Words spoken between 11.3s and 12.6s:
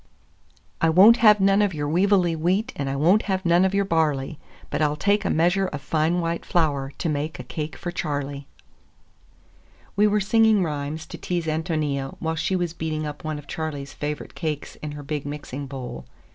Ántonia while she